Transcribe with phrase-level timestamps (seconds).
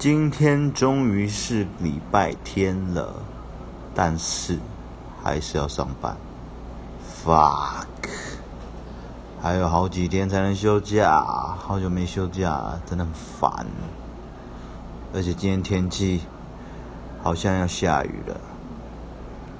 [0.00, 3.22] 今天终于是礼拜天了
[3.94, 4.58] 但是
[5.22, 6.16] 还是要上班。
[7.22, 7.84] Fuck
[9.42, 13.66] 还有好几天才能休假好久没休假真的很烦。
[15.12, 16.22] 而且今天天气
[17.22, 18.40] 好像要下雨了。